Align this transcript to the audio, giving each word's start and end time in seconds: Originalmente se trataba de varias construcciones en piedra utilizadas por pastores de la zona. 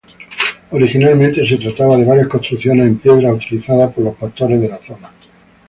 Originalmente 0.71 1.45
se 1.47 1.57
trataba 1.59 1.95
de 1.95 2.05
varias 2.05 2.27
construcciones 2.27 2.87
en 2.87 2.97
piedra 2.97 3.31
utilizadas 3.33 3.93
por 3.93 4.11
pastores 4.15 4.59
de 4.59 4.67
la 4.69 4.79
zona. 4.79 5.11